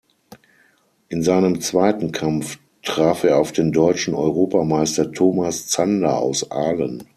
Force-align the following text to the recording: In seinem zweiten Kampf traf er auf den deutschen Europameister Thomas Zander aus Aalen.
In 1.09 1.21
seinem 1.21 1.61
zweiten 1.61 2.11
Kampf 2.11 2.57
traf 2.81 3.23
er 3.23 3.37
auf 3.37 3.51
den 3.51 3.71
deutschen 3.71 4.15
Europameister 4.15 5.11
Thomas 5.11 5.67
Zander 5.67 6.17
aus 6.17 6.49
Aalen. 6.49 7.03